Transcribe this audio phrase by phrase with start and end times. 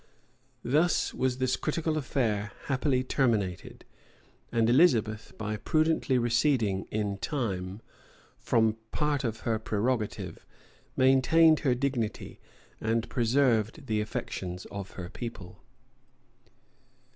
[0.63, 3.85] Thus was this critical affair happily terminated;
[4.51, 7.83] and Elizabeth, by prudently receding, in time,
[8.39, 10.43] from part of her prerogative,
[10.97, 12.39] maintained her dignity,
[12.79, 15.61] and preserved the affections of her people.